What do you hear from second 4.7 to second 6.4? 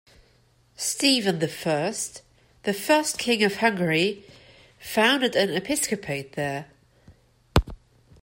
founded an episcopate